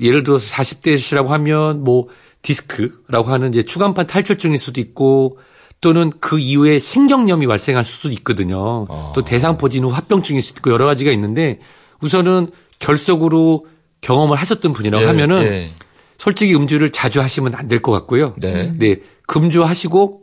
[0.01, 2.09] 예를 들어서 40대시라고 하면 뭐
[2.43, 5.39] 디스크라고 하는 이제 추간판 탈출증일 수도 있고
[5.83, 8.87] 또는 그 이후에 신경염이 발생할 수도 있거든요.
[9.15, 11.59] 또 대상포진 후 합병증일 수도 있고 여러 가지가 있는데
[12.01, 13.67] 우선은 결석으로
[14.01, 15.71] 경험을 하셨던 분이라고 예, 하면은 예.
[16.19, 18.35] 솔직히 음주를 자주 하시면 안 될 것 같고요.
[18.39, 18.73] 네.
[18.79, 20.23] 네, 금주하시고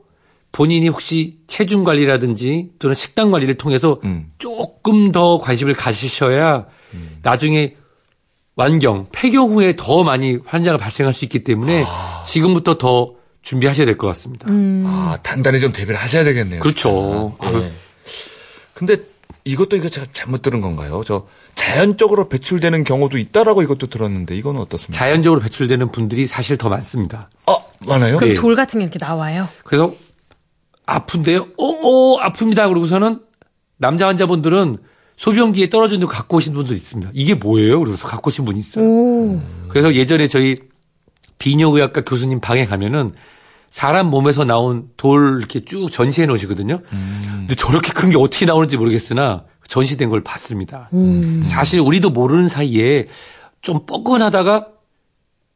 [0.52, 4.32] 본인이 혹시 체중 관리라든지 또는 식단 관리를 통해서 음.
[4.39, 6.65] 조금 더 관심을 가지셔야
[7.22, 7.76] 나중에
[8.56, 12.24] 완경, 폐교 후에 더 많이 환자가 발생할 수 있기 때문에 아.
[12.26, 14.47] 지금부터 더 준비하셔야 될 것 같습니다.
[14.49, 16.60] 아, 단단히 좀 대비를 하셔야 되겠네요.
[16.60, 17.36] 그렇죠.
[17.41, 17.60] 진짜.
[17.62, 17.71] 예.
[18.73, 18.97] 근데
[19.45, 21.02] 이것도 이거 제가 잘못 들은 건가요?
[21.06, 24.97] 저 자연적으로 배출되는 경우도 있다라고 이것도 들었는데 이거는 어떻습니까?
[24.97, 27.30] 자연적으로 배출되는 분들이 사실 더 많습니다.
[27.47, 28.17] 아, 많아요?
[28.17, 28.36] 그럼 네.
[28.39, 29.47] 돌 같은 게 이렇게 나와요.
[29.63, 29.93] 그래서
[30.86, 31.47] 아픈데요?
[31.58, 32.67] 어, 어, 아픕니다.
[32.67, 33.19] 그러고서는
[33.78, 34.78] 남자 환자분들은
[35.17, 37.12] 소변기에 떨어진 걸 갖고 오신 분도 있습니다.
[37.13, 37.80] 이게 뭐예요?
[37.80, 38.86] 그래서 갖고 오신 분이 있어요.
[38.86, 39.41] 오.
[39.69, 40.56] 그래서 예전에 저희
[41.39, 43.12] 비뇨의학과 교수님 방에 가면은
[43.69, 46.82] 사람 몸에서 나온 돌 이렇게 쭉 전시해 놓으시거든요.
[46.89, 50.89] 근데 저렇게 큰 게 어떻게 나오는지 모르겠으나 전시된 걸 봤습니다.
[51.45, 53.08] 사실 우리도 모르는 사이에
[53.62, 54.67] 좀 뻐근하다가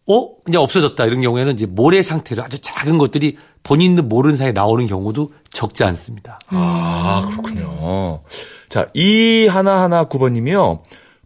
[0.05, 0.29] 어?
[0.43, 1.03] 그냥 없어졌다.
[1.05, 6.39] 이런 경우에는 이제 모래 상태로 아주 작은 것들이 본인도 모르는 사이에 나오는 경우도 적지 않습니다.
[6.47, 8.21] 아, 그렇군요.
[8.67, 10.81] 자, 이 하나 하나 9번님이요.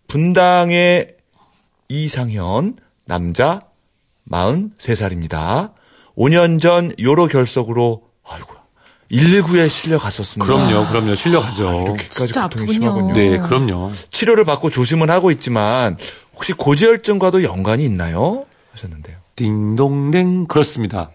[0.08, 1.16] 분당의
[1.90, 3.62] 이상현, 남자,
[4.32, 5.74] 43살입니다.
[6.18, 8.56] 5년 전 요로 결석으로, 아이고,
[9.12, 10.46] 119에 실려갔었습니다.
[10.46, 11.16] 그럼요, 그럼요.
[11.16, 11.84] 실려가죠.
[11.86, 12.74] 이렇게까지 진짜 고통이.
[12.74, 13.14] 심하군요.
[13.14, 13.92] 네, 그럼요.
[14.10, 15.98] 치료를 받고 조심은 하고 있지만,
[16.34, 18.46] 혹시 고지혈증과도 연관이 있나요?
[18.72, 19.18] 하셨는데요.
[19.36, 21.12] 딩동댕 그렇습니다.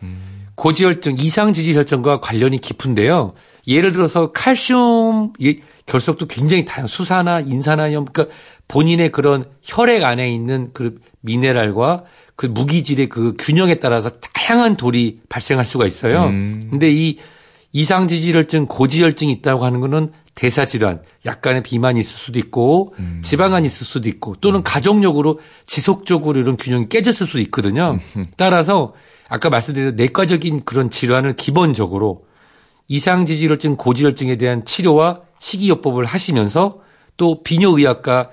[0.55, 3.35] 고지혈증, 이상지질혈증과 관련이 깊은데요.
[3.67, 6.87] 예를 들어서 칼슘 이 결석도 굉장히 다양.
[6.87, 8.35] 수사나 인산화염, 그러니까
[8.69, 12.05] 본인의 그런 혈액 안에 있는 그 미네랄과
[12.43, 16.25] 그 무기질의 그 균형에 따라서 다양한 돌이 발생할 수가 있어요.
[16.25, 16.67] 음.
[16.71, 17.19] 근데 이
[17.71, 24.35] 이상지질혈증, 고지혈증이 있다고 하는 거는 대사질환, 약간의 비만이 있을 수도 있고 지방간이 있을 수도 있고
[24.41, 28.01] 또는 가족력으로 지속적으로 이런 균형이 깨졌을 수도 있거든요.
[28.37, 28.95] 따라서
[29.29, 32.25] 아까 말씀드린 내과적인 그런 질환을 기본적으로
[32.89, 36.81] 이상지질혈증, 고지혈증에 대한 치료와 식이요법을 하시면서
[37.17, 38.31] 또 비뇨의학과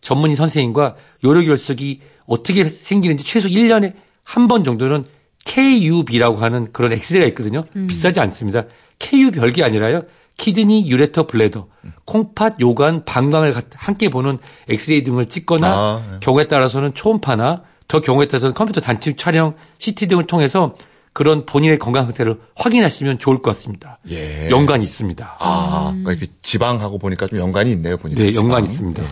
[0.00, 0.94] 전문의 선생님과
[1.24, 5.04] 요로결석이 어떻게 생기는지 최소 1년에 한 번 정도는
[5.46, 7.64] KUB라고 하는 그런 엑스레이가 있거든요.
[7.88, 8.64] 비싸지 않습니다.
[8.98, 10.02] KU 별게 아니라요.
[10.36, 11.66] 키드니, 유레터, 블레더,
[12.04, 14.38] 콩팥, 요관, 방광을 가- 함께 보는
[14.68, 16.16] 엑스레이 등을 찍거나 아, 네.
[16.20, 20.76] 경우에 따라서는 초음파나 더 경우에 따라서는 컴퓨터 단층 촬영, CT 등을 통해서
[21.12, 23.98] 그런 본인의 건강 상태를 확인하시면 좋을 것 같습니다.
[24.10, 24.48] 예.
[24.50, 25.36] 연관이 있습니다.
[25.38, 28.22] 아, 그러니까 이렇게 지방하고 보니까 좀 연관이 있네요, 보니까.
[28.22, 28.44] 네, 지방.
[28.44, 29.02] 연관이 있습니다.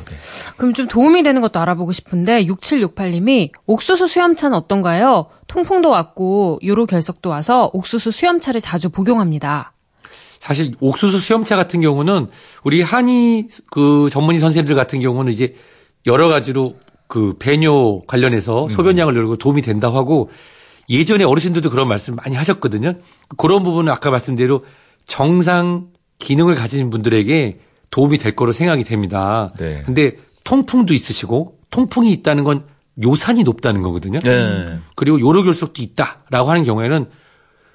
[0.56, 5.26] 그럼 좀 도움이 되는 것도 알아보고 싶은데 6768님이 옥수수 수염차는 어떤가요?
[5.48, 9.72] 통풍도 왔고 요로 결석도 와서 옥수수 수염차를 자주 복용합니다.
[10.38, 12.28] 사실 옥수수 수염차 같은 경우는
[12.62, 15.56] 우리 한의 그 전문의 선생님들 같은 경우는 이제
[16.06, 16.76] 여러 가지로
[17.08, 20.30] 그 배뇨 관련해서 소변량을 늘고 도움이 된다고 하고
[20.88, 22.94] 예전에 어르신들도 그런 말씀 많이 하셨거든요.
[23.36, 24.64] 그런 부분은 아까 말씀대로
[25.06, 29.52] 정상 기능을 가진 분들에게 도움이 될 거로 생각이 됩니다.
[29.58, 29.82] 네.
[29.84, 32.64] 근데 통풍도 있으시고 통풍이 있다는 건
[33.02, 34.20] 요산이 높다는 거거든요.
[34.20, 34.78] 네.
[34.94, 37.06] 그리고 요로 결석도 있다라고 하는 경우에는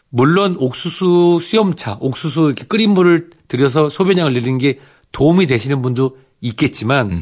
[0.09, 4.79] 물론 옥수수 수염차, 옥수수 이렇게 끓인 물을 들여서 소변량을 늘리는 게
[5.11, 7.21] 도움이 되시는 분도 있겠지만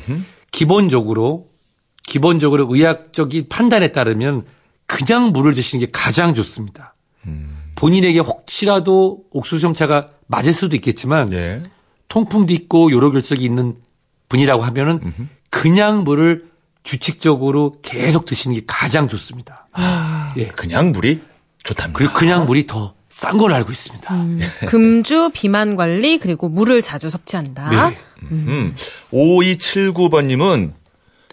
[0.52, 1.50] 기본적으로
[2.04, 4.46] 기본적으로 의학적인 판단에 따르면
[4.90, 6.96] 그냥 물을 드시는 게 가장 좋습니다.
[7.76, 11.62] 본인에게 혹시라도 옥수수 수염차가 맞을 수도 있겠지만 예.
[12.08, 13.76] 통풍도 있고 요로결석이 있는
[14.28, 15.14] 분이라고 하면은
[15.50, 16.50] 그냥 물을
[16.84, 19.68] 규칙적으로 계속 드시는 게 가장 좋습니다.
[20.38, 20.48] 예.
[20.48, 21.22] 그냥 물이
[21.64, 21.98] 좋답니다.
[21.98, 24.26] 그리고 그냥 물이 더 싼 걸로 알고 있습니다.
[24.68, 27.70] 금주 비만 관리 그리고 물을 자주 섭취한다.
[27.70, 27.98] 네.
[28.32, 28.76] 음.
[29.12, 30.74] 5279번님은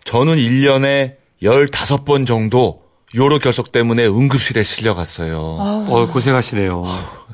[0.04, 2.82] 저는 1년에 15번 정도
[3.14, 5.38] 요로 결석 때문에 응급실에 실려갔어요.
[5.38, 6.82] 어, 고생하시네요.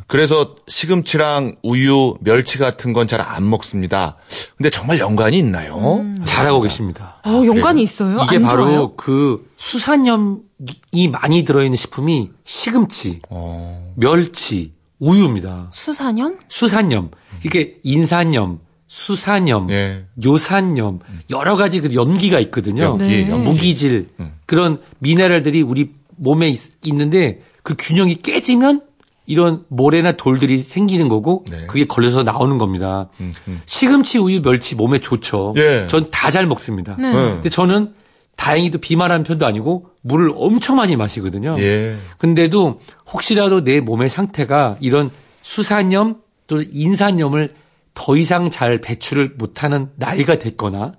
[0.07, 4.17] 그래서 시금치랑 우유, 멸치 같은 건 잘 안 먹습니다.
[4.59, 6.05] 근데 정말 연관이 있나요?
[6.27, 7.17] 잘하고 계십니다.
[7.25, 8.21] 어, 연관이 있어요?
[8.25, 8.93] 이게 안 바로 좋아요?
[8.97, 13.93] 그 수산염이 많이 들어있는 식품이 시금치, 어.
[13.97, 15.71] 멸치, 우유입니다.
[15.73, 16.39] 수산염?
[16.49, 17.11] 수산염,
[17.45, 18.61] 이게 인산염,
[18.93, 20.05] 수산염, 예.
[20.23, 20.99] 요산염
[21.31, 22.83] 여러 가지 그 염기가 있거든요.
[22.83, 23.35] 염기, 네.
[23.35, 24.11] 무기질
[24.45, 28.83] 그런 미네랄들이 우리 몸에 있, 는데그 균형이 깨지면
[29.25, 31.67] 이런 모래나 돌들이 생기는 거고 네.
[31.69, 33.09] 그게 걸려서 나오는 겁니다.
[33.21, 33.63] 음, 음.
[33.65, 35.55] 시금치, 우유, 멸치 몸에 좋죠.
[35.57, 35.87] 예.
[35.89, 36.95] 전다 잘 먹습니다.
[36.99, 37.15] 네.
[37.15, 37.31] 네.
[37.33, 37.95] 근데 저는
[38.37, 41.57] 다행히도 비만한 편도 아니고 물을 엄청 많이 마시거든요.
[41.61, 41.97] 예.
[42.19, 42.79] 근데도
[43.11, 47.62] 혹시라도 내 몸의 상태가 이런 수산염 또는 인산염을
[47.95, 50.93] 더 이상 잘 배출을 못하는 나이가 됐거나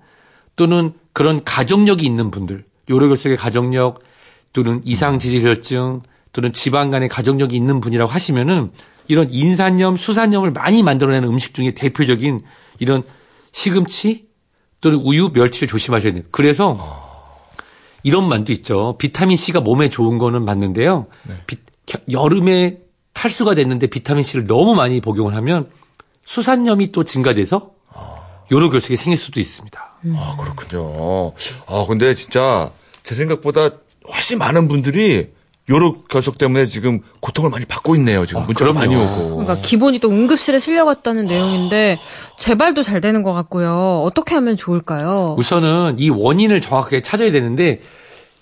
[0.56, 4.02] 또는 그런 가족력이 있는 분들, 요로결석의 가족력,
[4.54, 6.02] 또는 이상 지질혈증
[6.32, 8.72] 또는 지방 간의 가족력이 있는 분이라고 하시면은
[9.08, 12.42] 이런 인산염, 수산염을 많이 만들어내는 음식 중에 대표적인
[12.80, 13.04] 이런
[13.52, 14.28] 시금치
[14.82, 16.24] 또는 우유, 멸치를 조심하셔야 돼요.
[16.32, 16.76] 그래서
[18.04, 18.96] 이런 말도 있죠.
[18.98, 21.08] 비타민 C가 몸에 좋은 거는 맞는데요.
[21.48, 22.80] 비- 겨- 여름에
[23.14, 25.70] 탈수가 됐는데 비타민 C를 너무 많이 복용을 하면
[26.26, 27.72] 수산염이 또 증가돼서
[28.52, 29.94] 요로 결석이 생길 수도 있습니다.
[30.16, 31.34] 아, 그렇군요.
[31.68, 32.72] 아, 근데 진짜
[33.04, 33.72] 제 생각보다
[34.14, 35.32] 훨씬 많은 분들이
[35.70, 38.26] 요로 결석 때문에 지금 고통을 많이 받고 있네요.
[38.26, 39.38] 지금 문자가 많이 오고.
[39.38, 41.98] 그러니까 기본이 또 응급실에 실려갔다는 내용인데
[42.38, 44.04] 재발도 잘 되는 것 같고요.
[44.06, 45.36] 어떻게 하면 좋을까요?
[45.38, 47.82] 우선은 이 원인을 정확하게 찾아야 되는데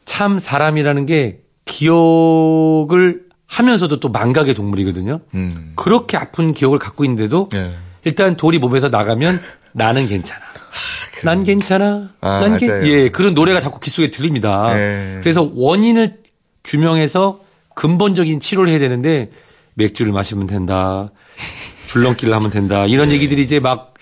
[0.06, 5.20] 참 사람이라는 게 기억을 하면서도 또 망각의 동물이거든요.
[5.34, 5.74] 음.
[5.76, 7.72] 그렇게 아픈 기억을 갖고 있는데도 예.
[8.06, 9.42] 일단 돌이 몸에서 나가면
[9.74, 10.42] 나는 괜찮아.
[11.24, 12.12] 난 괜찮아.
[12.22, 12.88] 아, 난 괜- 맞아요.
[12.88, 14.72] 예, 그런 노래가 자꾸 귀 속에 들립니다.
[14.78, 15.20] 예.
[15.22, 16.20] 그래서 원인을
[16.64, 17.42] 규명해서
[17.76, 19.30] 근본적인 치료를 해야 되는데
[19.74, 21.10] 맥주를 마시면 된다.
[21.88, 22.86] 줄넘기를 하면 된다.
[22.86, 23.94] 이런 얘기들이 이제 막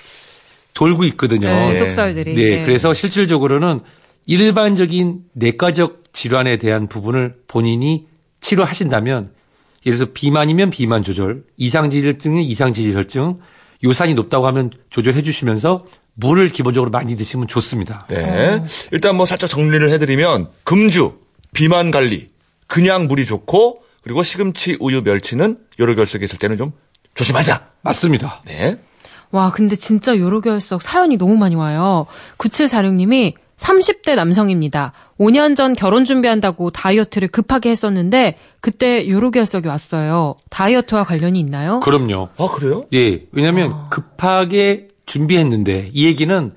[0.76, 1.48] 돌고 있거든요.
[1.48, 1.76] 네, 예.
[1.76, 2.36] 속설들이.
[2.36, 3.80] 네, 그래서 실질적으로는
[4.28, 8.06] 일반적인 내과적 질환에 대한 부분을 본인이
[8.42, 9.32] 치료하신다면
[9.86, 13.40] 예를 들어서 비만이면 비만 조절, 이상지질증은 이상지질혈증,
[13.84, 18.06] 요산이 높다고 하면 조절해 주시면서 물을 기본적으로 많이 드시면 좋습니다.
[18.10, 18.62] 네.
[18.92, 21.18] 일단 뭐 살짝 정리를 해드리면 금주,
[21.54, 22.28] 비만 관리,
[22.68, 26.74] 그냥 물이 좋고 그리고 시금치, 우유, 멸치는 요로 결석이 있을 때는 좀
[27.16, 27.70] 조심하자.
[27.82, 28.42] 맞습니다.
[28.46, 28.78] 네.
[29.32, 32.08] 와, 근데 진짜 요로결석 사연이 너무 많이 와요.
[32.38, 34.94] 9746님이 30대 남성입니다.
[35.20, 40.36] 5년 전 결혼 준비한다고 다이어트를 급하게 했었는데 그때 요로결석이 왔어요.
[40.50, 41.80] 다이어트와 관련이 있나요?
[41.82, 42.30] 그럼요.
[42.38, 42.86] 아 그래요?
[42.94, 46.54] 예, 왜냐하면 급하게 준비했는데 이 얘기는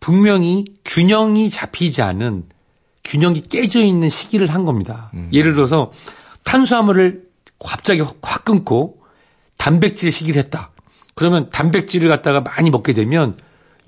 [0.00, 2.44] 분명히 균형이 잡히지 않은
[3.04, 5.10] 균형이 깨져 있는 시기를 한 겁니다.
[5.32, 5.92] 예를 들어서
[6.44, 7.24] 탄수화물을
[7.58, 8.98] 갑자기 확 끊고
[9.56, 10.70] 단백질 시기를 했다.
[11.14, 13.36] 그러면 단백질을 갖다가 많이 먹게 되면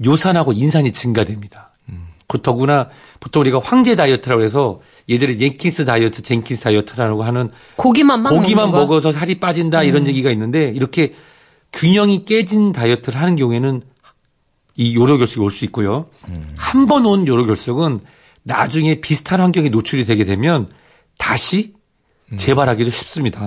[0.04, 1.69] 요산하고 인산이 증가됩니다.
[2.30, 2.88] 그렇더구나
[3.18, 8.70] 보통 우리가 황제 다이어트라고 해서 예전에 옌킨스 다이어트, 젠킨스 다이어트라고 하는 고기만 막 고기만?
[8.70, 11.14] 먹어서 살이 빠진다 이런 얘기가 있는데 이렇게
[11.72, 13.82] 균형이 깨진 다이어트를 하는 경우에는
[14.76, 16.06] 이 요로 결석이 올 수 있고요.
[16.56, 18.00] 한번 온 요로 결석은
[18.44, 20.68] 나중에 비슷한 환경에 노출이 되게 되면
[21.18, 21.74] 다시
[22.36, 23.40] 재발하기도 쉽습니다.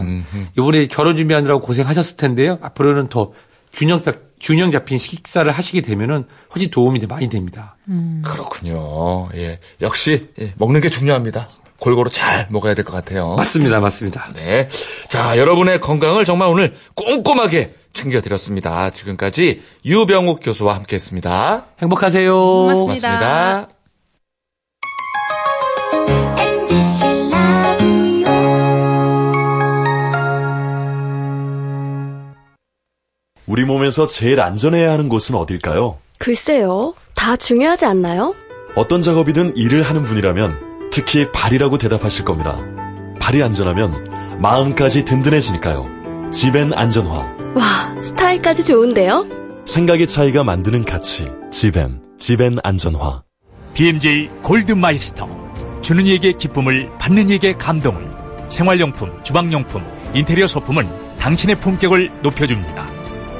[0.57, 2.59] 이번에 결혼 준비하느라고 고생하셨을 텐데요.
[2.61, 3.31] 앞으로는 더
[3.71, 7.75] 균형, 잡- 균형 잡힌 식사를 하시게 되면은 훨씬 도움이 많이 됩니다.
[8.23, 9.27] 그렇군요.
[9.35, 9.57] 예.
[9.81, 11.47] 역시 예, 먹는 게 중요합니다.
[11.79, 13.35] 골고루 잘 먹어야 될 것 같아요.
[13.35, 13.79] 맞습니다.
[13.79, 14.29] 맞습니다.
[14.35, 14.67] 네.
[15.09, 18.89] 자, 여러분의 건강을 정말 오늘 꼼꼼하게 챙겨드렸습니다.
[18.89, 21.65] 지금까지 유병욱 교수와 함께 했습니다.
[21.81, 22.33] 행복하세요.
[22.33, 23.09] 고맙습니다.
[23.09, 23.82] 고맙습니다.
[33.53, 35.99] 우리 몸에서 제일 안전해야 하는 곳은 어딜까요?
[36.17, 36.95] 글쎄요.
[37.13, 38.33] 다 중요하지 않나요?
[38.75, 42.57] 어떤 작업이든 일을 하는 분이라면 특히 발이라고 대답하실 겁니다.
[43.19, 46.31] 발이 안전하면 마음까지 든든해지니까요.
[46.31, 47.11] 지벤 안전화.
[47.53, 49.27] 와, 스타일까지 좋은데요?
[49.65, 51.27] 생각의 차이가 만드는 가치.
[51.51, 52.01] 지벤.
[52.17, 53.21] 지벤 안전화.
[53.75, 55.29] BMJ 골드마이스터.
[55.83, 58.03] 주는 이에게 기쁨을, 받는 이에게 감동을.
[58.49, 59.83] 생활용품, 주방용품,
[60.15, 60.89] 인테리어 소품은
[61.19, 62.92] 당신의 품격을 높여줍니다.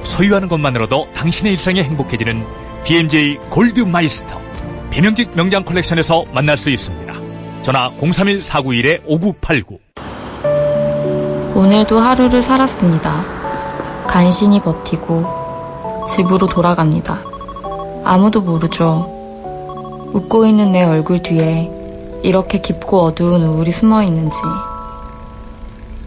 [0.04, 2.46] 소유하는 것만으로도 당신의 일상이 행복해지는
[2.84, 4.40] BMJ 골드 마이스터.
[4.92, 7.14] 배명직 명장 컬렉션에서 만날 수 있습니다.
[7.62, 9.80] 전화 031-491-5989.
[11.56, 14.06] 오늘도 하루를 살았습니다.
[14.08, 17.22] 간신히 버티고 집으로 돌아갑니다.
[18.04, 19.10] 아무도 모르죠.
[20.14, 21.72] 웃고 있는 내 얼굴 뒤에
[22.22, 24.38] 이렇게 깊고 어두운 우울이 숨어 있는지.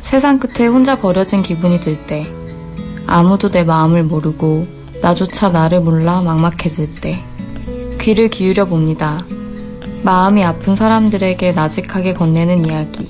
[0.02, 2.26] 세상 끝에 혼자 버려진 기분이 들 때,
[3.06, 4.66] 아무도 내 마음을 모르고
[5.02, 7.22] 나조차 나를 몰라 막막해질 때,
[8.00, 9.24] 귀를 기울여 봅니다.
[10.02, 13.08] 마음이 아픈 사람들에게 나직하게 건네는 이야기.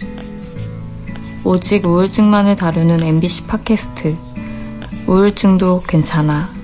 [1.44, 4.16] 오직 우울증만을 다루는 MBC 팟캐스트.
[5.06, 6.54] 우울증도 괜찮아.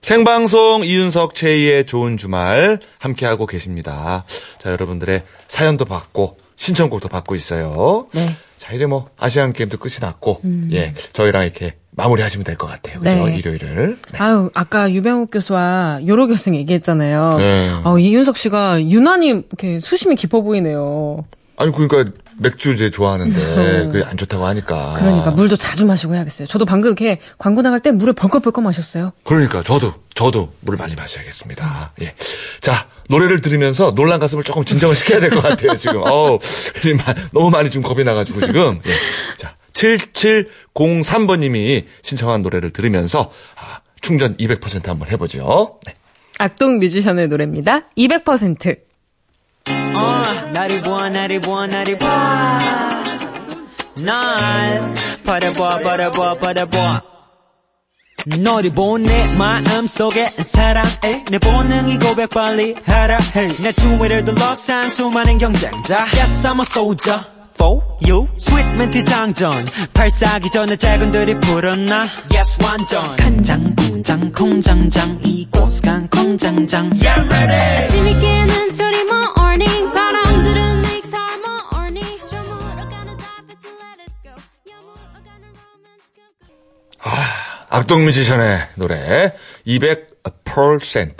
[0.00, 4.24] 생방송 이윤석 최희의 좋은 주말 함께하고 계십니다.
[4.58, 8.06] 자, 여러분들의 사연도 받고 신청곡도 받고 있어요.
[8.12, 8.36] 네.
[8.62, 13.00] 자, 이제 뭐 아시안 게임도 끝이 났고 예, 저희랑 이렇게 마무리하시면 될 것 같아요.
[13.00, 13.24] 그죠?
[13.26, 13.36] 네.
[13.36, 13.98] 일요일을.
[14.12, 14.18] 네.
[14.18, 17.34] 아유, 아까 유병욱 교수와 요로 교수 얘기했잖아요.
[17.38, 17.70] 네.
[17.82, 21.24] 어, 이윤석 씨가 유난히 이렇게 수심이 깊어 보이네요.
[21.62, 22.04] 아니 그러니까
[22.38, 24.94] 맥주 제 좋아하는데 그게 안 좋다고 하니까.
[24.98, 26.48] 그러니까 물도 자주 마시고 해야겠어요.
[26.48, 29.12] 저도 방금 이렇게 광고 나갈 때 물을 벌컥벌컥 마셨어요.
[29.24, 31.92] 그러니까 저도 저도 물을 많이 마셔야겠습니다.
[32.02, 32.14] 예.
[32.60, 36.02] 자 노래를 들으면서 놀란 가슴을 조금 진정을 시켜야 될 것 같아요 지금.
[36.04, 36.38] 어우
[36.82, 36.98] 지금
[37.32, 38.80] 너무 많이 좀 겁이 나가지고 지금.
[38.86, 38.92] 예.
[39.38, 45.78] 자 7703번님이 신청한 노래를 들으면서 아, 충전 200% 한번 해보죠.
[45.86, 45.94] 네.
[46.38, 47.82] 악동 뮤지션의 노래입니다.
[47.96, 48.78] 200%.
[49.94, 52.58] 어, 나를 보아 나를 보아 나를 보아
[54.04, 57.02] 날 바라보아 바라보아 바라보아
[58.38, 61.24] 너를 본 내 마음 속에 사랑해.
[61.28, 66.06] 내 본능이 고백 빨리 하라 해내 주위를 둘러싼 수많은 경쟁자.
[66.14, 67.20] Yes I'm a soldier
[67.54, 68.28] for you.
[68.38, 69.64] 스윗 멘트 장전.
[69.92, 72.06] 발사기 전에 작은들이 불었나.
[72.32, 73.00] Yes 완전.
[73.16, 75.18] 간장 공장 공장장.
[75.24, 76.90] 이곳 간 공장장.
[77.02, 77.82] Yeah ready.
[77.82, 78.70] 아침이 깨는
[87.02, 87.10] go
[87.68, 89.32] 악동 뮤지션의 노래
[89.66, 91.14] 200%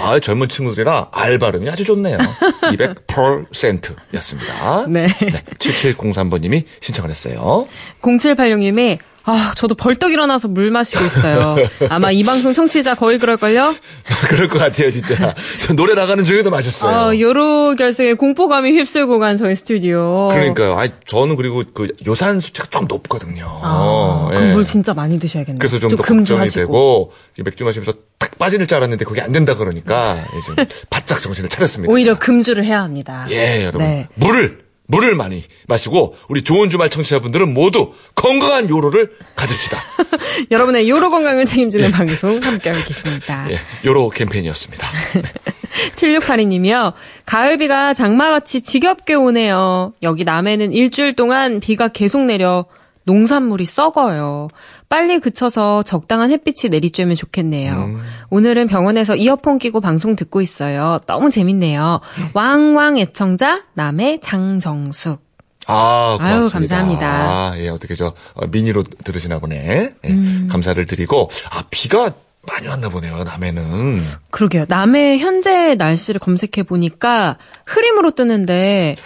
[0.00, 2.18] 아, 젊은 친구들이라 알 발음이 아주 좋네요.
[2.18, 4.86] 200%였습니다.
[4.88, 5.08] 네.
[5.08, 7.66] 7703번님이 신청을 했어요.
[8.00, 11.56] 0786님이 아, 저도 벌떡 일어나서 물 마시고 있어요.
[11.88, 13.74] 아마 이 방송 청취자 거의 그럴걸요?
[14.28, 15.34] 그럴 것 같아요, 진짜.
[15.60, 16.96] 저 노래 나가는 중에도 마셨어요.
[17.14, 20.28] 어, 요로 결승의 공포감이 휩쓸고 간 저희 스튜디오.
[20.32, 20.78] 그러니까요.
[20.78, 23.58] 아, 저는 그리고 그 요산 수치가 좀 높거든요.
[23.62, 24.36] 아, 예.
[24.36, 25.58] 그럼 물 진짜 많이 드셔야겠네요.
[25.58, 26.48] 그래서 좀 더 걱정이.
[26.48, 30.56] 되고 이 맥주 마시면서 탁 빠질 줄 알았는데 그게 안 된다 그러니까 좀
[30.90, 31.92] 바짝 정신을 차렸습니다.
[31.92, 33.26] 오히려 금주를 해야 합니다.
[33.30, 33.80] 예, 여러분.
[33.86, 34.08] 네.
[34.14, 34.61] 물을,
[34.92, 39.78] 물을 많이 마시고, 우리 좋은 주말 청취자분들은 모두 건강한 요로를 가집시다.
[40.52, 43.50] 여러분의 요로 건강을 책임지는 방송 함께하고 계십니다.
[43.50, 44.86] 예, 요로 캠페인이었습니다.
[45.96, 46.92] 7682님이요.
[47.24, 49.94] 가을비가 장마같이 지겹게 오네요.
[50.02, 52.66] 여기 남해는 일주일 동안 비가 계속 내려
[53.04, 54.48] 농산물이 썩어요.
[54.92, 57.98] 빨리 그쳐서 적당한 햇빛이 내리쬐면 좋겠네요.
[58.28, 61.00] 오늘은 병원에서 이어폰 끼고 방송 듣고 있어요.
[61.06, 62.00] 너무 재밌네요.
[62.34, 65.22] 왕왕 애청자 남해 장정숙.
[65.66, 66.44] 아, 고맙습니다.
[66.44, 67.06] 아유, 감사합니다.
[67.08, 69.94] 아, 예, 어떻게 저, 어, 미니로 들으시나 보네.
[70.04, 70.48] 예, 음.
[70.50, 72.12] 감사를 드리고, 아, 비가
[72.48, 74.00] 많이 왔나 보네요, 남해는.
[74.30, 74.64] 그러게요.
[74.68, 78.96] 남해 현재 날씨를 검색해 보니까 흐림으로 뜨는데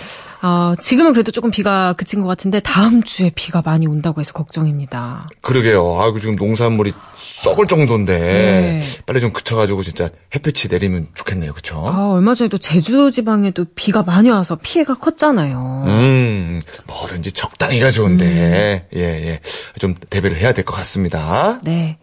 [0.43, 5.27] 어, 지금은 그래도 조금 비가 그친 것 같은데 다음 주에 비가 많이 온다고 해서 걱정입니다.
[5.41, 5.99] 그러게요.
[6.01, 8.83] 아이고, 지금 농산물이 썩을 정도인데, 네.
[9.07, 11.83] 빨리 좀 그쳐가지고 진짜 햇빛이 내리면 좋겠네요, 그쵸?
[11.89, 15.85] 아, 얼마 전에 또 제주 지방에도 비가 많이 와서 피해가 컸잖아요.
[15.87, 19.41] 음, 뭐든지 적당히가 좋은데, 예, 예.
[19.81, 21.61] 좀 대비를 해야 될 것 같습니다.
[21.65, 21.97] 네.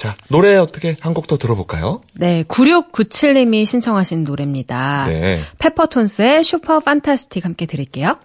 [0.00, 2.00] 자, 노래 어떻게 한 곡 더 들어볼까요?
[2.14, 5.04] 네, 9697님이 신청하신 노래입니다.
[5.06, 5.42] 네.
[5.58, 8.16] 페퍼톤스의 슈퍼 판타스틱 함께 들을게요.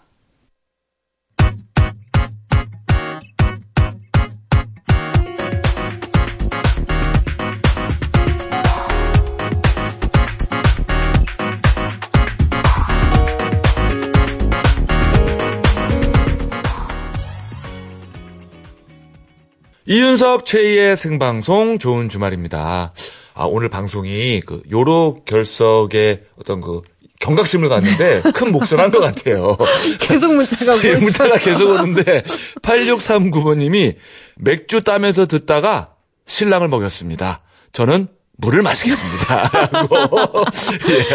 [19.87, 22.91] 이윤석 최희의 생방송 좋은 주말입니다.
[23.35, 26.81] 아, 오늘 방송이 그 요로 결석의 어떤 그
[27.19, 29.57] 경각심을 갖는데 큰 몫을 한 것 같아요.
[30.01, 30.95] 계속 문자가 오고 예.
[30.95, 32.23] 문자가 계속 오는데
[32.63, 33.95] 8639번님이
[34.37, 35.93] 맥주 따면서 듣다가
[36.25, 37.41] 신랑을 먹였습니다.
[37.71, 39.69] 저는 물을 마시겠습니다.
[39.71, 39.97] 라고.
[40.89, 41.05] 예.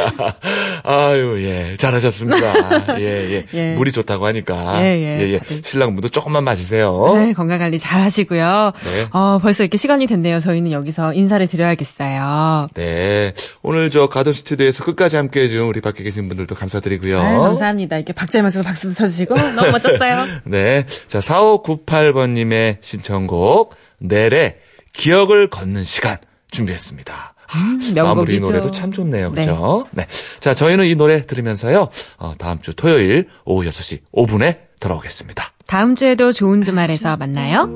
[0.82, 1.76] 아유, 예.
[1.76, 2.98] 잘하셨습니다.
[2.98, 3.46] 예, 예.
[3.52, 3.74] 예.
[3.74, 4.82] 물이 좋다고 하니까.
[4.82, 5.20] 예, 예.
[5.20, 5.40] 예, 예.
[5.62, 7.12] 신랑 분도 조금만 마시세요.
[7.14, 8.72] 네, 건강 관리 잘 하시고요.
[8.94, 9.08] 네.
[9.12, 10.40] 어, 벌써 이렇게 시간이 됐네요.
[10.40, 12.68] 저희는 여기서 인사를 드려야겠어요.
[12.74, 13.34] 네.
[13.62, 17.18] 오늘 저 가든 스튜디오에서 끝까지 함께 해준 우리 밖에 계신 분들도 감사드리고요.
[17.18, 17.96] 아유, 감사합니다.
[17.96, 20.26] 이렇게 박자면서 박수도 쳐주시고 너무 멋졌어요.
[20.44, 20.86] 네.
[21.06, 24.56] 자, 4598번님의 신청곡, 넬의
[24.92, 26.16] 기억을 걷는 시간
[26.50, 27.34] 준비했습니다.
[27.54, 28.02] 음, 명곡이죠.
[28.04, 29.30] 마무리 노래도 참 좋네요.
[29.32, 29.40] 네.
[29.46, 29.86] 그죠?
[29.90, 30.06] 네.
[30.40, 35.44] 자, 저희는 이 노래 들으면서요, 어, 다음 주 토요일 오후 6시 5분에 돌아오겠습니다.
[35.66, 37.66] 다음 주에도 좋은 주말에서 만나요.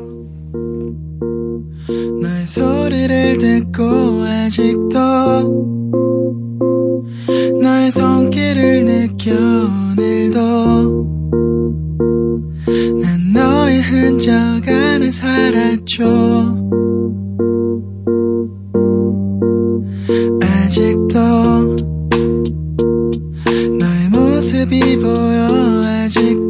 [2.23, 3.85] 너의 소리를 듣고
[4.25, 4.99] 아직도
[7.61, 10.39] 너의 손길을 느껴 오늘도
[13.03, 16.05] 난 너의 흔적 안에 살았죠
[20.75, 21.21] 아직도
[23.79, 25.47] 나의 모습이 보여
[25.85, 26.44] 아직